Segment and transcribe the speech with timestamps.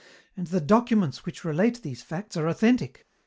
[0.35, 3.05] "And the documents which relate these facts are authentic.